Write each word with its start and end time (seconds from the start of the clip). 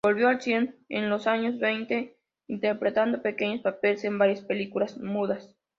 Volvió 0.03 0.29
al 0.29 0.41
cine 0.41 0.73
en 0.89 1.11
los 1.11 1.27
años 1.27 1.59
veinte, 1.59 2.17
interpretando 2.47 3.21
pequeños 3.21 3.61
papeles 3.61 4.03
en 4.03 4.17
varias 4.17 4.41
películas 4.41 4.97
mudas. 4.97 5.55